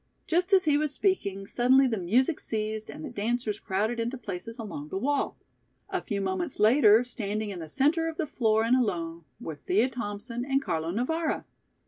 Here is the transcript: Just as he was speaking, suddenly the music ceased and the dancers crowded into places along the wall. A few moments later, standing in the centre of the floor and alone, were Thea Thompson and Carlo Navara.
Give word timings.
Just 0.25 0.51
as 0.51 0.65
he 0.65 0.79
was 0.79 0.91
speaking, 0.91 1.45
suddenly 1.45 1.85
the 1.85 1.99
music 1.99 2.39
ceased 2.39 2.89
and 2.89 3.05
the 3.05 3.11
dancers 3.11 3.59
crowded 3.59 3.99
into 3.99 4.17
places 4.17 4.57
along 4.57 4.87
the 4.87 4.97
wall. 4.97 5.37
A 5.91 6.01
few 6.01 6.21
moments 6.21 6.59
later, 6.59 7.03
standing 7.03 7.51
in 7.51 7.59
the 7.59 7.69
centre 7.69 8.07
of 8.09 8.17
the 8.17 8.25
floor 8.25 8.63
and 8.63 8.75
alone, 8.75 9.25
were 9.39 9.53
Thea 9.67 9.89
Thompson 9.89 10.43
and 10.43 10.59
Carlo 10.59 10.89
Navara. 10.89 11.45